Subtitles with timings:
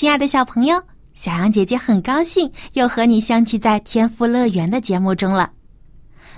[0.00, 0.82] 亲爱的小朋友，
[1.12, 5.52] 小羊姐姐很高兴又和你相聚在天赋乐园的节目中了。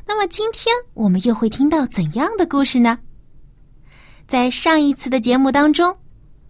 [0.04, 2.98] 那么今天我们又会听到怎样的故事呢？
[4.26, 5.96] 在上一次的节目当中，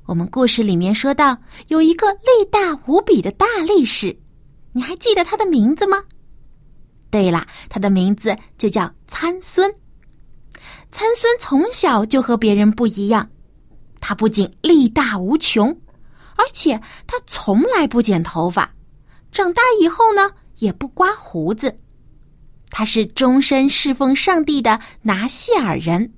[0.06, 1.36] 我们故事里面说到
[1.68, 4.18] 有一个力大无比的大力士，
[4.72, 6.02] 你还记得他的名字吗？
[7.10, 9.70] 对了，他的名字就叫参孙。
[10.90, 13.28] 参孙从小就和别人不一样，
[14.00, 15.78] 他不仅力大无穷。
[16.36, 18.74] 而且他从来不剪头发，
[19.30, 21.78] 长大以后呢也不刮胡子。
[22.70, 26.12] 他是终身侍奉上帝的拿细尔人，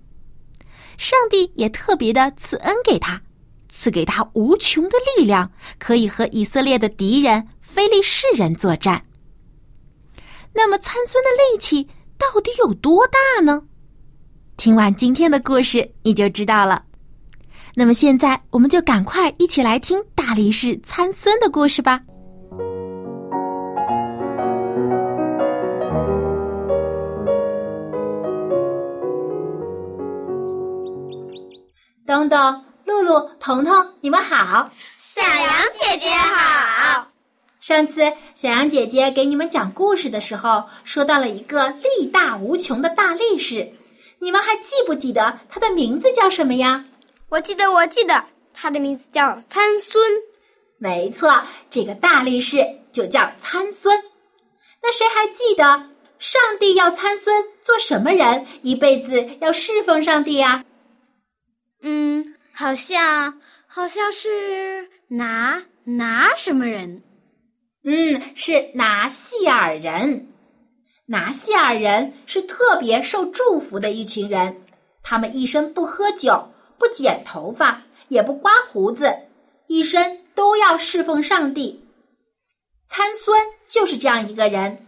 [0.96, 3.20] 上帝也特别的赐恩给他，
[3.68, 9.04] 赐给他无穷的力量，可以和以色列的敌人非利士人作战。
[10.52, 13.64] 那么参孙的力气到底有多大呢？
[14.56, 16.84] 听完今天的故事，你就知道了。
[17.77, 22.00] 那么现在，我们就赶快一起来听大力士参孙的故事吧。
[32.06, 34.70] 东东、露露、彤彤，你们好！
[34.97, 37.08] 小羊姐姐好。
[37.58, 38.02] 上次
[38.36, 43.69] 小羊姐姐给你们讲故事的时候，说到了一个力大无穷的大力士，
[44.20, 46.84] 你们还记不记得他的名字叫什么呀？
[47.34, 50.08] 我记得，我记得，他的名字叫参孙。
[50.78, 54.05] 没错，这个大力士就叫参孙。
[54.80, 55.64] 那谁还记得
[56.20, 60.64] 上帝要参孙做什么人，一辈子要侍奉上帝呀？
[61.83, 67.02] 嗯，好像好像是拿拿什么人？
[67.83, 70.28] 嗯，是拿细尔人。
[71.06, 74.62] 拿细尔人是特别受祝福的一群人，
[75.02, 76.51] 他们一生不喝酒。
[76.79, 79.14] 不剪头发，也不刮胡子，
[79.67, 81.85] 一生都要侍奉上帝。
[82.86, 84.86] 参孙就是这样一个人，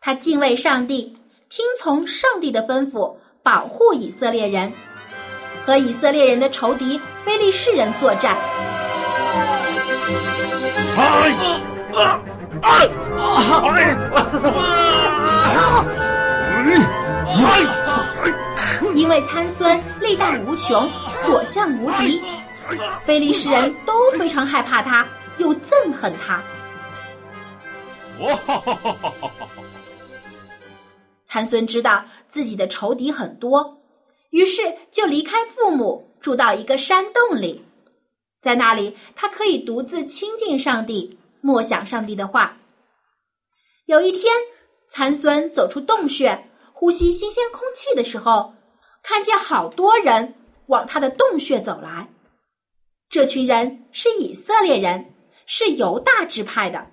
[0.00, 1.16] 他敬畏上帝，
[1.48, 4.72] 听从上帝的吩咐，保护以色列人，
[5.64, 8.36] 和以色列人的仇敌非利士人作战。
[18.94, 20.90] 因为参孙力大无穷。
[21.24, 22.20] 所向无敌，
[23.04, 25.06] 非利士人都非常害怕他，
[25.38, 26.42] 又憎恨他。
[31.26, 33.80] 参孙知道自己的仇敌很多，
[34.30, 37.64] 于是就离开父母，住到一个山洞里。
[38.40, 42.56] 在那里，他可以独自亲近上帝，默想上帝的话。
[43.86, 44.34] 有一天，
[44.90, 48.54] 参孙走出洞穴，呼吸新鲜空气的时候，
[49.02, 50.34] 看见好多人。
[50.66, 52.08] 往他的洞穴走来，
[53.08, 55.12] 这群人是以色列人，
[55.44, 56.92] 是犹大支派的。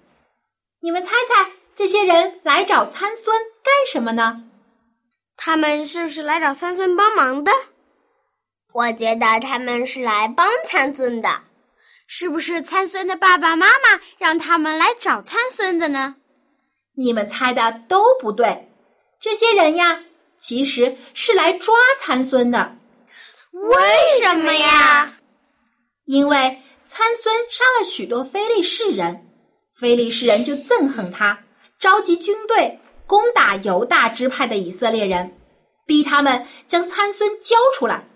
[0.82, 4.46] 你们猜猜，这些人来找参孙干什么呢？
[5.36, 7.52] 他们是不是来找参孙帮忙的？
[8.74, 11.44] 我觉得他们是来帮参孙的。
[12.08, 16.16] 是不是参孙的爸爸妈妈让他们来找参孙的呢？
[16.96, 18.72] 你们猜的都不对。
[19.20, 20.04] 这些人呀，
[20.40, 22.78] 其实是来抓参孙的。
[23.52, 23.78] 为
[24.22, 25.18] 什么呀？
[26.06, 29.28] 因为参孙杀了许多非利士人，
[29.78, 31.44] 非利士人就憎恨他，
[31.80, 35.38] 召集军队攻打犹大支派的以色列人，
[35.86, 38.08] 逼他们将参孙交出来。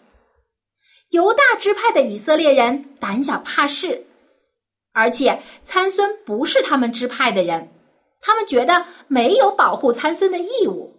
[1.10, 4.06] 犹大支派的以色列人胆小怕事，
[4.94, 7.69] 而且参孙不是他们支派的人，
[8.22, 10.95] 他们觉得没有保护参孙的义务，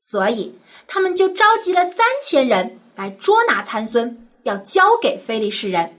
[0.00, 0.54] 所以
[0.86, 2.78] 他们就召集了三千人。
[2.94, 5.94] 来捉拿参孙，要交给非利士人。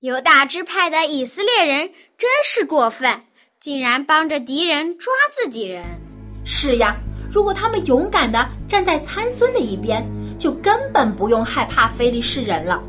[0.00, 3.22] 犹大支派的以色列人真是过分，
[3.60, 5.84] 竟然帮着敌人抓自己人。
[6.44, 6.96] 是呀，
[7.30, 10.04] 如果他们勇敢的站在参孙的一边，
[10.36, 12.82] 就根本不用害怕非利士人了。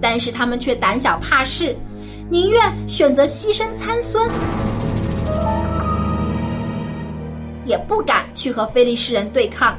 [0.00, 1.76] 但是他们却胆小怕事，
[2.30, 4.30] 宁愿选择牺牲参孙，
[7.64, 9.76] 也不敢去和非利士人对抗。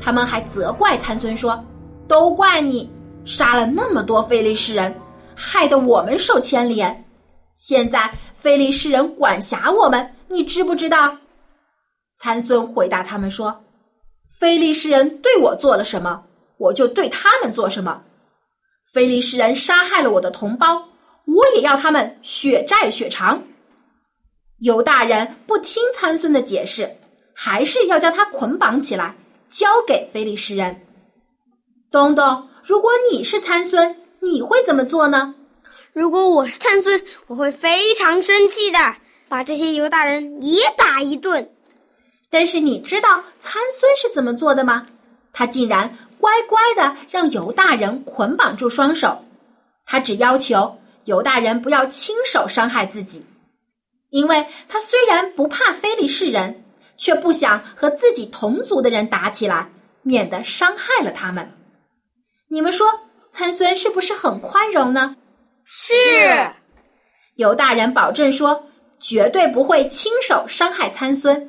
[0.00, 1.64] 他们还责怪参孙说
[2.08, 2.90] ：“都怪你
[3.24, 4.92] 杀了那么多非利士人，
[5.34, 7.04] 害得我们受牵连。
[7.56, 11.16] 现在非利士人管辖我们，你知不知道？”
[12.18, 13.64] 参孙回答他们说
[14.40, 16.24] ：“非利士人对我做了什么，
[16.56, 18.02] 我就对他们做什么。
[18.92, 20.82] 非利士人杀害了我的同胞，
[21.26, 23.42] 我也要他们血债血偿。”
[24.60, 26.88] 犹大人不听参孙的解释，
[27.34, 29.16] 还是要将他捆绑起来，
[29.48, 30.86] 交给非利士人。
[31.90, 35.34] 东东，如果你是参孙，你会怎么做呢？
[35.92, 38.78] 如果我是参孙，我会非常生气的，
[39.28, 41.50] 把这些犹大人也打一顿。
[42.30, 44.86] 但是你知道参孙是怎么做的吗？
[45.32, 49.22] 他竟然乖乖的让犹大人捆绑住双手，
[49.84, 53.26] 他只要求犹大人不要亲手伤害自己，
[54.10, 56.64] 因为他虽然不怕非利士人，
[56.96, 59.70] 却不想和自己同族的人打起来，
[60.02, 61.52] 免得伤害了他们。
[62.48, 62.86] 你们说
[63.30, 65.16] 参孙是不是很宽容呢？
[65.64, 65.94] 是，
[67.36, 68.68] 犹大人保证说
[69.00, 71.48] 绝对不会亲手伤害参孙。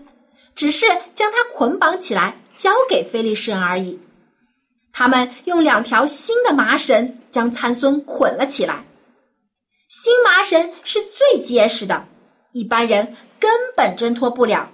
[0.55, 0.85] 只是
[1.15, 3.99] 将他捆绑起来，交给非利士人而已。
[4.91, 8.83] 他们用两条新的麻绳将参孙捆了起来。
[9.95, 12.07] 新麻绳是最结实的，
[12.51, 14.71] 一般人根本挣脱不了。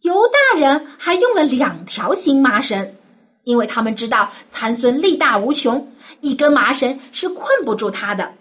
[0.00, 2.92] 犹大人还用了两条新麻绳，
[3.44, 5.92] 因为他们知道参孙力大无穷，
[6.22, 8.34] 一根麻绳是困不住他的。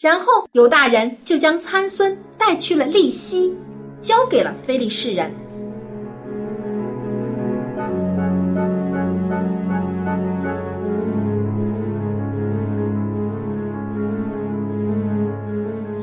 [0.00, 3.56] 然后犹大人就将参孙带去了利希。
[4.00, 5.32] 交给了非利士人。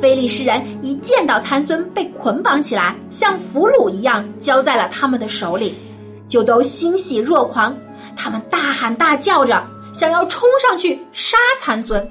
[0.06, 5.74] 非利士人一见到参孙被捆绑起来，像俘虏一样交在了他们的手里，
[6.30, 7.76] 就都欣喜若狂。
[8.16, 9.66] 他们大喊大叫着，
[9.96, 12.08] 想要冲上去杀参孙。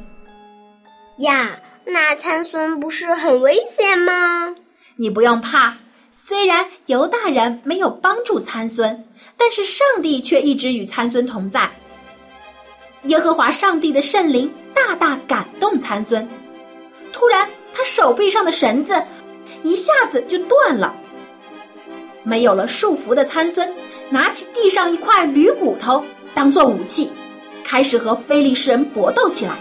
[1.19, 4.56] 呀，那参孙不是很危险吗？
[4.96, 5.76] 你不用怕，
[6.11, 9.06] 虽然犹大人没有帮助参孙，
[9.37, 11.70] 但是上帝却一直与参孙同在。
[13.05, 16.29] 耶和华上帝的圣灵大大感动参孙，
[17.12, 19.03] 突然他手臂上的绳子
[19.62, 20.94] 一下子就断了。
[22.23, 23.71] 没有了束缚的参孙，
[24.09, 26.03] 拿起地上一块驴骨头
[26.35, 27.11] 当做武器，
[27.65, 29.53] 开始和菲利士人搏斗起来。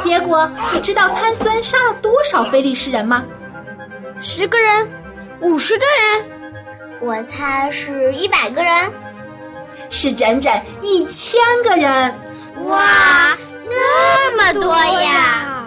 [0.00, 3.24] 结果，你知道参孙杀了多少菲利士人吗？
[4.20, 4.88] 十个人，
[5.40, 8.92] 五十个人，我猜是一百个人，
[9.88, 10.52] 是整整
[10.82, 11.90] 一千个人。
[12.64, 13.34] 哇，
[13.66, 15.66] 那么多呀！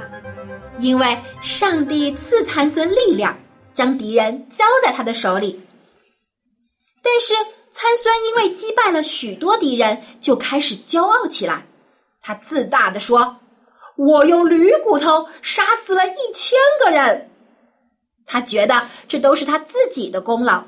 [0.77, 3.35] 因为上帝赐参孙力量，
[3.73, 5.59] 将敌人交在他的手里。
[7.01, 7.33] 但是
[7.71, 11.65] 参孙因为击败了许多敌人，就开始骄傲起来。
[12.21, 13.37] 他自大的说
[13.97, 17.31] ：“我用驴骨头杀死了一千个人。”
[18.25, 20.63] 他觉得这都是他自己的功劳。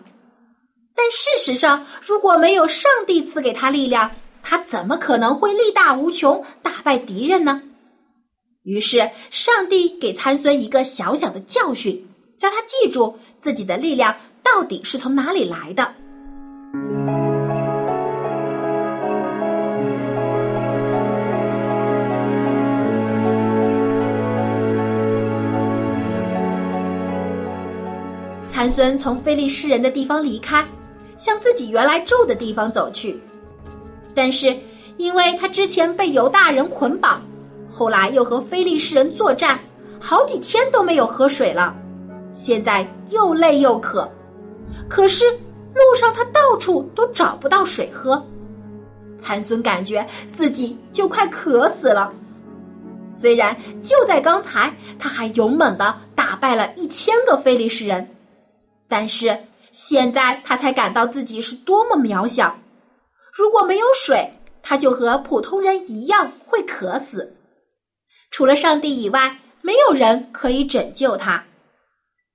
[0.96, 7.62] 但事实上，如果没有上帝赐给他力量，他怎么可能会力大无穷，打败敌人呢？
[8.64, 12.08] 于是，上帝给参孙一个小小的教训，
[12.40, 15.94] 叫他记住自己的力量到底是从哪里来的。
[28.66, 30.66] 参孙从非利士人的地方离开，
[31.18, 33.20] 向自己原来住的地方走去。
[34.16, 34.58] 但是，
[34.98, 37.22] 因为他之前被犹大人捆绑，
[37.70, 39.60] 后来又和非利士人作战，
[40.00, 41.76] 好几天都没有喝水了，
[42.34, 44.10] 现在又累又渴。
[44.90, 48.26] 可是路上他到处都找不到水喝，
[49.16, 52.12] 参孙感觉自己就快渴死了。
[53.06, 58.10] 虽然就在刚才，他还勇猛的打败了一千个非利士人。
[58.88, 62.58] 但是现在他才感到自己是多么渺小。
[63.34, 67.36] 如果没有水，他就和普通人一样会渴死。
[68.32, 71.44] 除了上帝以外，没有人可以拯救他。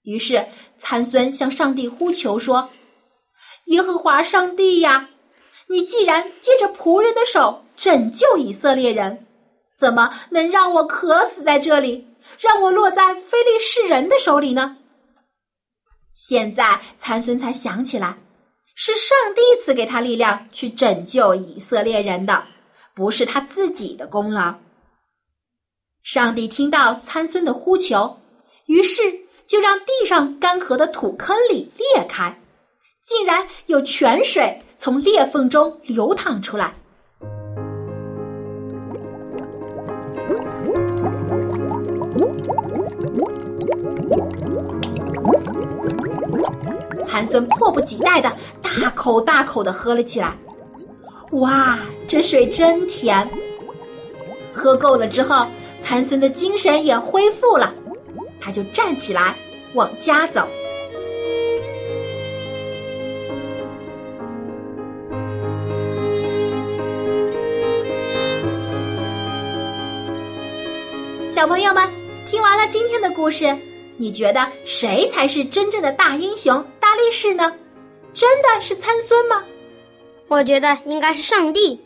[0.03, 0.47] 于是
[0.79, 2.71] 参孙向上帝呼求说
[3.67, 5.11] ：“耶和华上帝呀，
[5.69, 9.27] 你既然借着仆人的手拯救以色列人，
[9.79, 14.79] 怎么能让我渴死在这里，让我落在非利士人的手里呢？”
[16.21, 18.15] 现在参孙才想起来，
[18.75, 22.45] 是上帝赐给他力量去拯救以色列人的，
[22.95, 24.55] 不是他自己的功劳。
[26.03, 28.19] 上帝听到参孙的呼求，
[28.67, 29.01] 于是
[29.47, 32.39] 就让地上干涸的土坑里裂开，
[33.03, 36.75] 竟然有泉水从裂缝中流淌出来。
[47.01, 48.31] 参孙迫不及待的
[48.63, 50.37] 大口大口的喝了起来。
[51.33, 51.79] 哇，
[52.09, 53.29] 这水真甜！
[54.53, 55.47] 喝够了之后，
[55.79, 57.73] 参孙的精神也恢复了，
[58.41, 59.37] 他就站起来
[59.75, 60.47] 往家走。
[71.29, 71.89] 小朋友们，
[72.27, 73.57] 听完了今天的故事，
[73.97, 77.55] 你觉得谁才是真正的大英雄、大力士呢？
[78.13, 79.45] 真的是参孙吗？
[80.27, 81.81] 我觉得应该是上帝，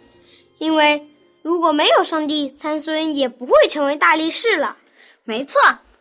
[0.56, 1.06] 因为
[1.42, 4.78] 如果没有上帝，参孙也不会成为大力士了。
[5.24, 5.60] 没错，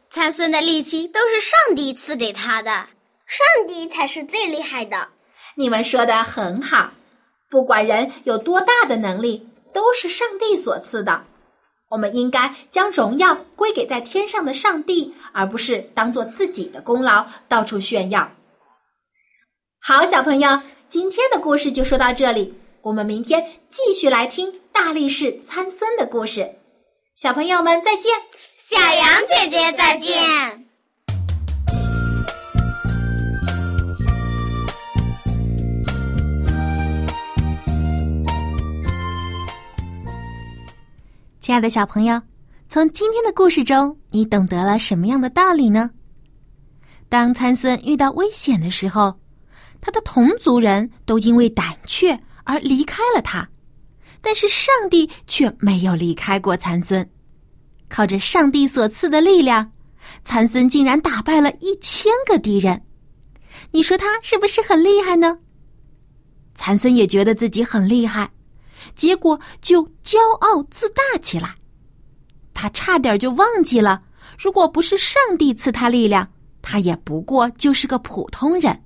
[0.10, 2.88] 参孙的力气都是上帝赐给他的，
[3.28, 5.10] 上帝才是最厉害的。
[5.56, 6.92] 你们说的很好，
[7.50, 11.26] 不管人有多大的能力，都是上帝所赐的。
[11.90, 18.32] 我们应该将荣耀归给在天上的上帝，而不是当做自己的功劳到处炫耀。
[19.86, 20.50] 好，小朋友。
[20.88, 26.50] 今天的故事就说到这里，我们明天继续来听大力士参孙的故事。
[27.16, 28.14] 小朋友们再见，
[28.58, 30.24] 小羊姐姐再见。
[41.42, 42.22] 亲爱的小朋友，
[42.70, 45.92] 从今天的故事中，你懂得了什么样的道理呢？
[47.10, 49.14] 当参孙遇到危险的时候。
[49.86, 53.46] 他的同族人都因为胆怯而离开了他，
[54.22, 57.08] 但是上帝却没有离开过参孙。
[57.90, 59.70] 靠着上帝所赐的力量，
[60.24, 62.82] 参孙竟然打败了一千个敌人。
[63.72, 65.38] 你说他是不是很厉害呢？
[66.56, 68.32] 参孙也觉得自己很厉害，
[68.96, 71.56] 结果就骄傲自大起来。
[72.54, 74.02] 他差点就忘记了，
[74.40, 78.82] 如果不是上帝赐他力量，他也不过就是个普通人。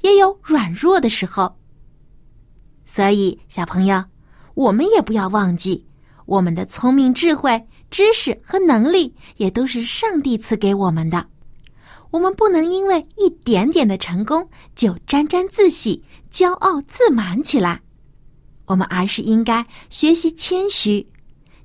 [0.00, 1.56] 也有软弱的时候，
[2.84, 4.04] 所以小朋友，
[4.54, 5.86] 我们也不要忘记，
[6.26, 11.26] 我们的聪明、智慧、知识和能力也都是上帝赐给我们的。
[12.10, 17.80] 我们不能因为一点点的成功就沾沾自喜、骄傲自满起来，
[18.66, 21.06] 我们而是应该学习谦虚，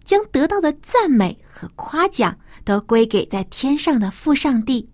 [0.03, 4.87] 将得到的赞美和夸奖都归给在天上的父上帝。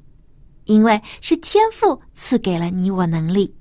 [0.72, 3.54] 因为是天赋赐给了你我能力，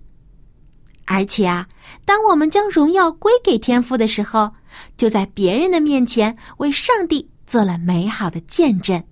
[1.06, 1.66] 而且啊，
[2.04, 4.48] 当我们将荣耀归给天赋的时候，
[4.96, 9.02] 就在别人的面前为上帝做了美好的见证。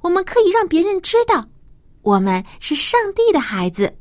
[0.00, 1.44] 我们可以让别人知道，
[2.02, 3.96] 我们是上帝的孩子。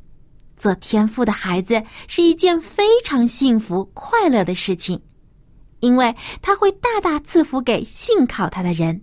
[0.58, 5.00] 做天赋的孩子是一件非常幸福快乐的事情，
[5.82, 9.00] 因为他会大大赐福给信靠他的人。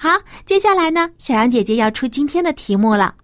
[0.00, 0.10] 好，
[0.46, 3.16] 接下来呢，小羊姐姐要出今天的题目了。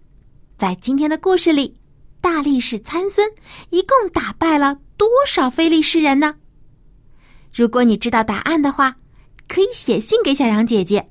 [0.58, 1.76] 在今天的故事里，
[2.20, 3.30] 大力士参孙
[3.70, 6.34] 一共打败了多少非利士人呢？
[7.52, 8.96] 如果你知道答案的话，
[9.46, 11.08] 可以写信给小羊姐姐，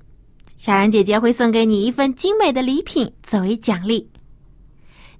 [0.58, 4.12] 小羊姐姐会送给你一份精美的礼品作为奖励。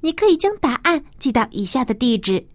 [0.02, 2.46] 你可以将答案寄到以下的地址：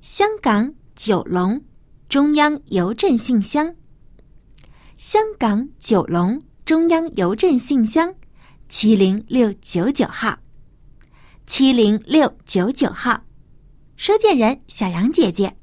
[0.00, 1.60] 香港九龙
[2.08, 3.74] 中央邮政信箱。
[4.96, 6.40] 香港九龙。
[6.64, 8.14] 中央邮政信箱，
[8.70, 10.38] 七零六九九号，
[11.44, 13.22] 七零六九九号，
[13.96, 15.54] 收件人小杨姐姐。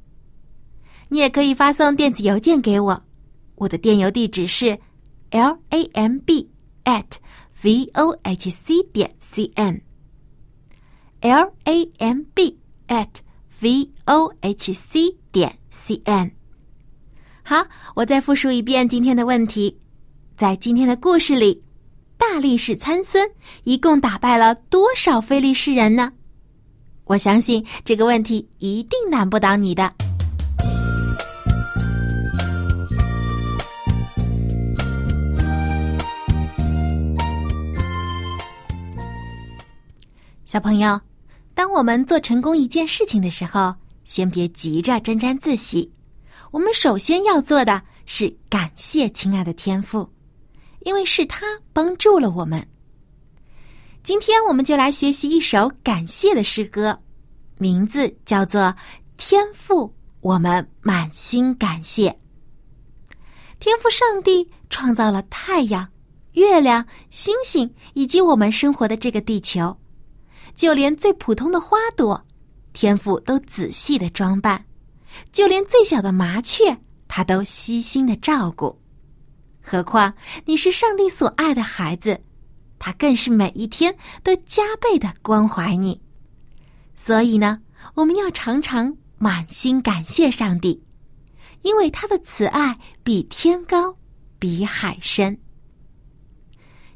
[1.09, 3.03] 你也可以发送电子邮件给我，
[3.55, 4.77] 我的电邮地址是
[5.31, 6.47] l a m b
[6.83, 7.15] at
[7.63, 9.81] v o h c 点 c n，l
[11.63, 13.09] a m b at
[13.59, 16.31] v o h c 点 c n。
[17.41, 17.65] 好，
[17.95, 19.80] 我再复述一遍今天的问题。
[20.41, 21.61] 在今天的故事里，
[22.17, 23.29] 大力士参孙
[23.63, 26.11] 一共打败了多少非利士人呢？
[27.03, 29.93] 我相信这个问题一定难不倒你的。
[40.43, 40.99] 小朋友，
[41.53, 45.91] 当我们做成功一件事情的时候，先别急着沾沾自喜。
[46.49, 50.11] 我们首先要做的是感谢亲爱的天父。
[50.81, 52.65] 因为是他帮助了我们。
[54.03, 56.97] 今天我们就来学习一首感谢的诗歌，
[57.57, 58.61] 名字叫做
[59.17, 59.87] 《天赋》，
[60.21, 62.15] 我们满心感谢。
[63.59, 65.87] 天赋上帝创造了太阳、
[66.31, 69.77] 月亮、星星以及我们生活的这个地球，
[70.55, 72.19] 就连最普通的花朵，
[72.73, 74.65] 天赋都仔细的装扮，
[75.31, 76.75] 就连最小的麻雀，
[77.07, 78.75] 他都悉心的照顾。
[79.71, 80.13] 何况
[80.43, 82.19] 你是上帝所爱的孩子，
[82.77, 86.01] 他更是每一天都加倍的关怀你。
[86.93, 87.61] 所以呢，
[87.93, 90.83] 我们要常常满心感谢上帝。
[91.61, 93.95] 因为他的慈爱比天高，
[94.37, 95.39] 比海深。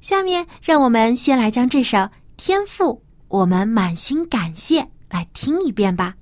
[0.01, 1.97] 下面，让我们先来将这首
[2.35, 2.83] 《天赋》，
[3.29, 6.15] 我们满心感谢，来听一遍吧。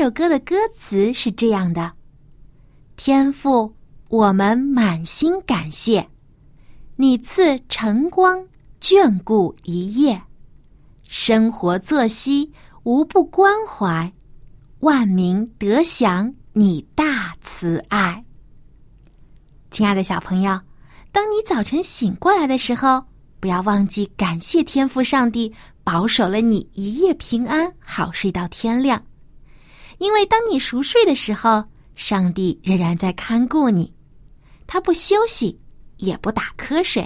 [0.00, 1.92] 首歌的歌词是这样的
[2.96, 3.70] ：“天父，
[4.08, 6.08] 我们满心感谢
[6.96, 8.42] 你赐晨光
[8.80, 10.18] 眷顾一夜，
[11.06, 12.50] 生活作息
[12.84, 14.10] 无不关怀，
[14.78, 18.24] 万民得享你大慈爱。”
[19.70, 20.58] 亲爱的小朋友，
[21.12, 23.04] 当你早晨醒过来的时候，
[23.38, 25.52] 不要忘记感谢天父上帝
[25.84, 28.98] 保守了你一夜平安，好睡到天亮。
[30.00, 31.62] 因为当你熟睡的时候，
[31.94, 33.92] 上帝仍然在看顾你，
[34.66, 35.60] 他不休息，
[35.98, 37.02] 也不打瞌睡，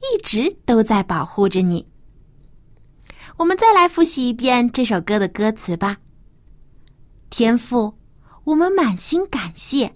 [0.00, 1.86] 一直都在保护着你。
[3.36, 5.98] 我们再来复习一遍这首歌的歌词吧。
[7.30, 7.96] 天父，
[8.42, 9.94] 我们满心感谢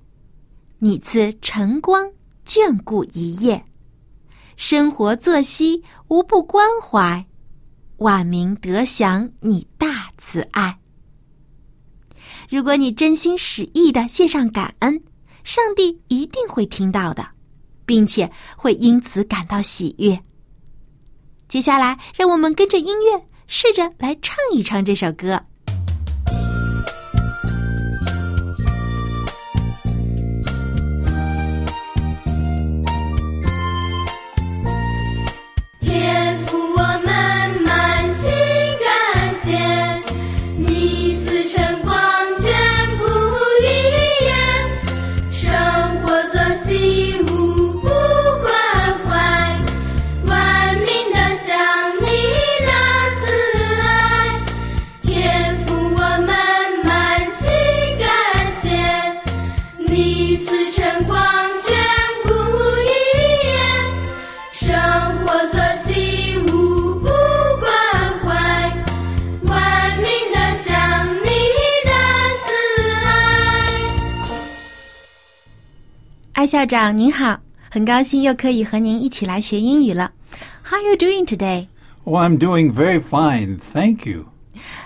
[0.79, 2.09] 你赐晨光
[2.47, 3.65] 眷顾一夜，
[4.57, 7.27] 生活作息无不关怀，
[7.97, 10.79] 万民得享你大慈爱。
[12.51, 15.01] 如果你真心实意的献上感恩，
[15.45, 17.25] 上帝一定会听到的，
[17.87, 20.21] 并且会因此感到喜悦。
[21.47, 25.47] 接下来，让我们跟着音乐试着来唱一唱这首歌。
[76.70, 80.12] 长您好，很高兴又可以和您一起来学英语了。
[80.64, 81.68] How are you doing today?
[82.04, 84.26] Oh, I'm doing very fine, thank you.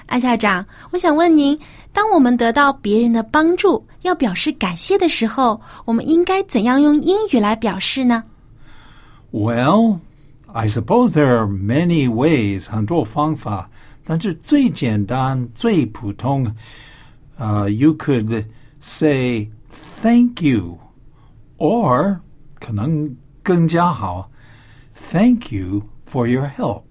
[0.05, 1.59] 艾校长，我想问您，
[1.91, 8.23] 当我们得到别人的帮助，要表示感谢的时候，我们应该怎样用英语来表示呢？
[9.31, 9.99] Well,
[10.51, 13.69] I suppose there are many ways，很多方法，
[14.05, 16.55] 但是最简单、最普通，
[17.37, 18.45] 呃、uh,，you could
[18.79, 19.49] say
[20.01, 20.79] thank you。
[21.58, 22.18] Or
[22.60, 24.30] 可能更加好
[25.12, 26.82] ，Thank you for your help。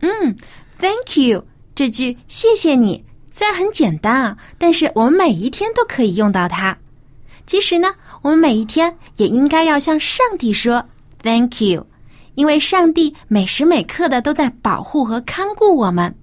[0.00, 0.36] 嗯
[0.78, 6.78] ，Thank you 这句谢谢你虽然很简单啊，但是我们每一天都可以用到它。
[7.46, 10.84] 其实呢，我们每一天也应该要向上帝说
[11.22, 11.86] Thank you，
[12.34, 16.16] 因为上帝每时每刻的都在保护和看顾我们。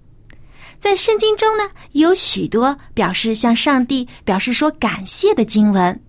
[0.79, 6.02] 在圣经中呢，有许多表示向上帝表示说感谢的经文。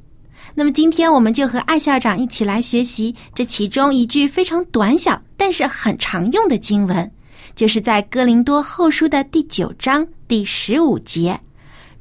[0.54, 7.10] 那么今天我们就和艾校长一起来学习这其中一句非常短小但是很常用的经文，
[7.56, 11.40] 就是在哥林多后书的第九章第十五节，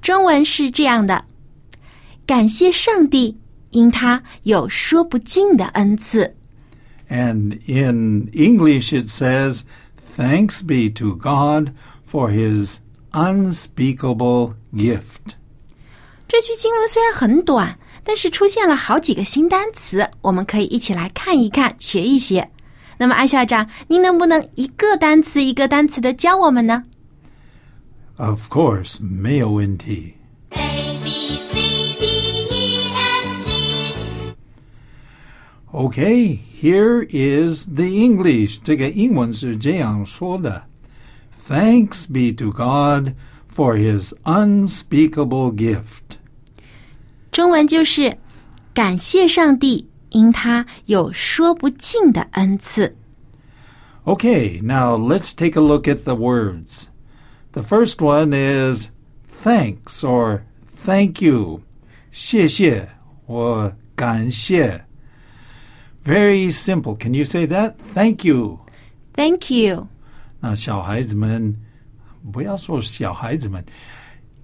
[0.01, 1.25] 中文是这样的：
[2.27, 3.37] 感谢上帝，
[3.71, 6.35] 因他有说不尽的恩赐。
[7.09, 9.61] And in English it says,
[10.15, 11.71] "Thanks be to God
[12.05, 12.77] for His
[13.11, 15.35] unspeakable gift.
[16.27, 22.50] 这句经文虽然很短，但是出现了好几个新单词，我们可以一起来看一看，学一学。
[22.96, 26.85] 那么，艾校长，您能不能一个单词一个单词的教我们呢？
[28.16, 30.14] Of course, 没有问题。
[30.50, 32.07] A B C D
[32.50, 34.35] E F G
[35.70, 38.59] Okay, here is the English.
[38.64, 40.64] 这个英文是这样说的：
[41.48, 43.12] Thanks be to God
[43.48, 46.16] for His unspeakable gift.
[47.33, 48.16] 中文就是
[48.74, 52.96] 感谢上帝，因他有说不尽的恩赐。
[54.04, 56.85] Okay, now let's take a look at the words.
[57.52, 58.88] The first one is
[59.44, 60.40] thanks or
[60.85, 61.61] thank you.
[62.11, 62.88] 谢谢
[63.26, 64.85] 或感谢.
[66.04, 66.96] Very simple.
[66.96, 67.74] Can you say that?
[67.94, 68.61] Thank you.
[69.14, 69.88] Thank you。
[70.40, 71.54] 那小孩子们，
[72.33, 73.62] 不要说小孩子们，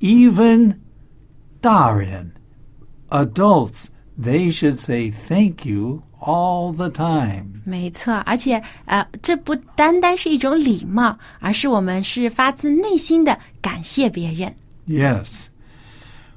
[0.00, 0.76] even
[1.60, 2.30] 大人
[3.08, 3.86] ，adults,
[4.20, 7.62] they should say thank you all the time.
[7.64, 14.54] 没错，而且呃，这不单单是一种礼貌，而是我们是发自内心的感谢别人。
[14.86, 15.46] Yes.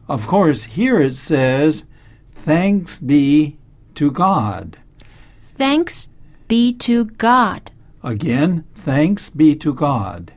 [0.08, 1.82] Of course, here it says,
[2.46, 3.58] thanks be
[3.96, 4.78] to God.
[5.58, 6.06] Thanks
[6.48, 7.72] be to God.
[8.02, 10.32] Again, thanks be to God.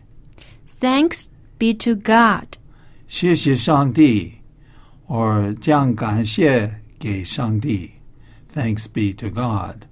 [0.80, 1.26] Thanks
[1.58, 2.56] be to God.
[3.06, 4.38] 谢谢上帝
[5.08, 7.90] or 将感谢给上帝.
[8.54, 9.86] Thanks be to God.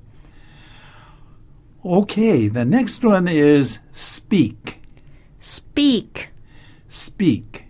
[1.82, 4.78] Okay, the next one is speak.
[5.40, 6.30] Speak,
[6.88, 7.66] Speak.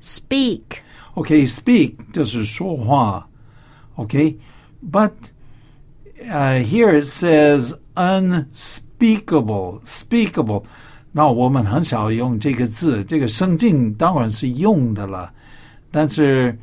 [0.00, 0.82] speak.
[1.14, 3.28] Okay, speak 就是说话.
[3.96, 4.36] Okay,
[4.90, 5.12] but
[6.28, 10.64] uh, here it says unspeakable, speakable.
[11.12, 15.32] 那我们很少用这个字，这个声境当然是用的了，
[15.92, 16.58] 但是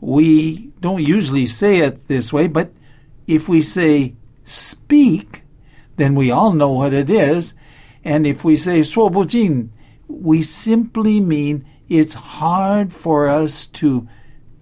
[0.00, 2.48] we don't usually say it this way.
[2.48, 2.68] But
[3.26, 4.14] if we say
[4.44, 5.42] speak,
[5.96, 7.54] then we all know what it is.
[8.04, 9.70] And if we say 说不尽,
[10.06, 14.06] we simply mean it's hard for us to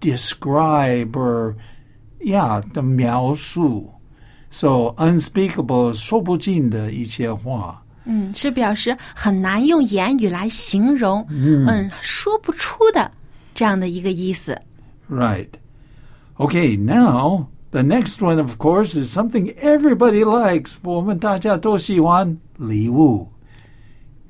[0.00, 1.56] describe or,
[2.20, 3.90] yeah, 的描述.
[4.50, 7.82] So unspeakable 说不尽的一些话。
[8.06, 13.10] 嗯，是表示很难用言语来形容，嗯，说不出的
[13.54, 14.58] 这样的一个意思。
[15.08, 15.56] Right.
[16.38, 20.78] Okay, now the next one, of course, is something everybody likes.
[20.82, 23.28] 我们大家都喜欢礼物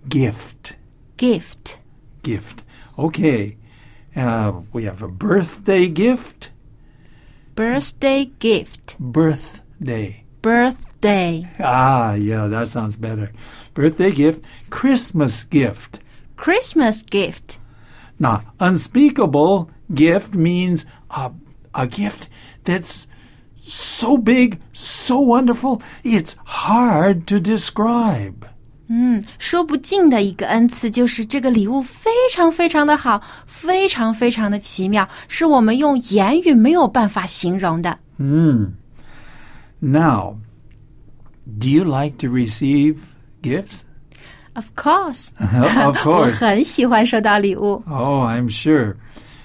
[0.09, 0.75] gift.
[1.17, 1.77] Gift,
[2.23, 2.59] Gift.
[2.97, 3.57] Okay.
[4.17, 6.51] Uh, we have a birthday gift.
[7.55, 10.25] birthday gift, Birthday.
[10.43, 13.31] birthday, Ah, yeah, that sounds better.
[13.75, 14.45] Birthday gift.
[14.71, 16.01] Christmas gift.
[16.37, 17.59] Christmas gift.
[18.19, 21.31] Now, unspeakable gift means a,
[21.73, 22.29] a gift
[22.65, 23.07] that's
[23.61, 28.47] so big, so wonderful, it's hard to describe.
[28.89, 37.99] 嗯，说不尽的一个恩赐，就是这个礼物非常非常的好，非常非常的奇妙，是我们用言语没有办法形容的。
[39.81, 40.37] Now,
[41.59, 42.99] do you like to receive
[43.43, 43.85] gifts?
[44.53, 46.37] Of course， of 我 course.
[46.37, 47.83] 很 喜欢收到礼物。
[47.89, 48.95] Oh, I'm sure.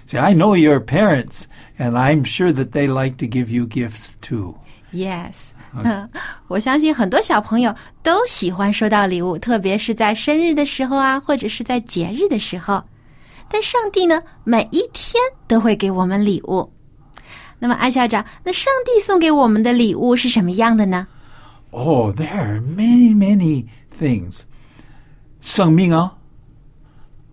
[0.08, 1.44] See, I know your parents,
[1.78, 4.56] and I'm sure that they like to give you gifts too.
[4.92, 5.52] Yes，
[6.48, 12.84] 我相信很多小朋友都喜欢收到礼物，特别是在生日的时候啊，或者是在节日的时候。
[13.52, 16.72] 但上帝呢，每一天都会给我们礼物。
[17.60, 21.08] 那么，艾校长，那上帝送给我们的礼物是什么样的呢？
[21.72, 24.42] Oh, there are many, many things.
[25.40, 26.16] 生命啊，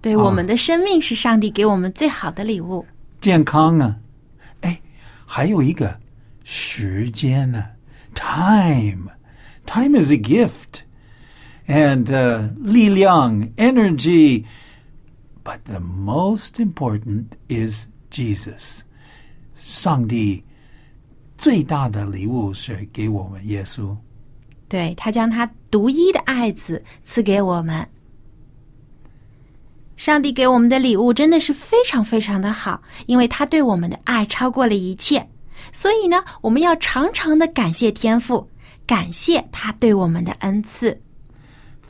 [0.02, 2.86] 对，我们的生命是上帝给我们最好的礼物。
[3.20, 3.96] 健康啊，
[4.62, 4.82] 哎，
[5.26, 6.00] 还有一个
[6.44, 7.70] 时间啊
[8.16, 9.12] ，time.
[9.66, 10.82] Time is a gift.
[11.68, 14.46] And uh, 力量, energy.
[15.44, 18.82] But the most important is Jesus.
[19.56, 20.44] 上帝
[21.38, 23.96] 最大的礼物是给我们耶稣。
[24.68, 27.88] 对他将他独一的爱子赐给我们。
[30.01, 35.27] 上帝给我们的礼物真的是非常非常的好，因为他对我们的爱超过了一切。
[35.73, 38.49] 所以呢，我们要常常的感谢天父，
[38.87, 41.01] 感谢他对我们的恩赐。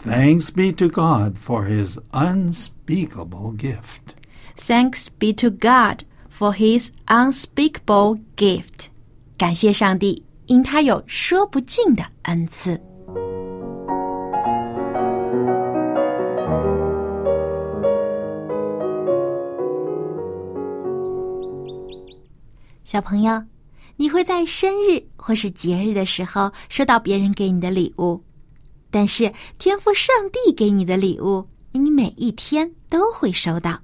[0.05, 4.15] Thanks be to God for his unspeakable gift.
[4.57, 8.87] Thanks be to God for His unspeakable gift。
[9.37, 12.81] 感谢上帝，因他有说不尽的恩赐。
[22.92, 23.42] 小朋友，
[23.96, 28.22] 你会在生日或是节日的时候收到别人给你的礼物，
[28.90, 33.80] 但是天赋上帝给你的礼物，你每一天都会收到。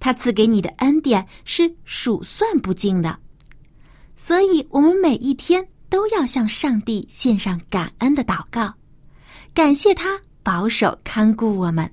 [0.00, 3.18] 他赐给你的恩典是数算不尽的，
[4.16, 8.72] 所以我们每一天都要向上帝献上感恩的祷告，
[9.52, 11.92] 感谢他保守看顾我们。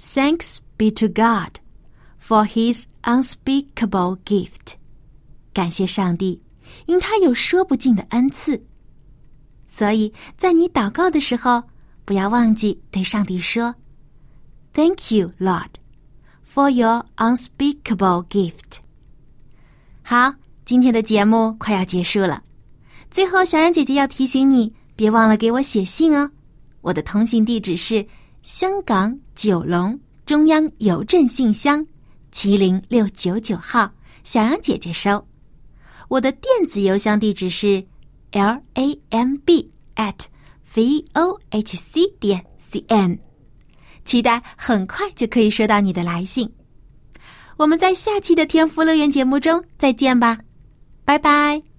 [0.00, 1.60] Thanks be to God
[2.20, 4.79] for His unspeakable gift。
[5.52, 6.42] 感谢上帝，
[6.86, 8.64] 因他有说不尽的恩赐。
[9.66, 11.62] 所以在你祷告的时候，
[12.04, 13.74] 不要忘记对上帝说
[14.74, 15.70] ：“Thank you, Lord,
[16.52, 18.80] for your unspeakable gift。”
[20.02, 20.34] 好，
[20.64, 22.42] 今天的节目快要结束了。
[23.10, 26.30] 最后，小羊姐姐要提醒你，别忘了给我写信哦。
[26.80, 28.06] 我的通信地址是
[28.42, 31.86] 香港九龙中央邮政信箱
[32.32, 33.92] 七零六九九号，
[34.24, 35.29] 小羊姐姐收。
[36.10, 37.86] 我的电子邮箱地址是
[38.32, 40.24] l a m b at
[40.74, 43.16] v o h c 点 c n，
[44.04, 46.52] 期待很快就可以收到你的来信。
[47.56, 50.40] 我们在下期的天赋乐园节目中再见吧，
[51.04, 51.69] 拜拜。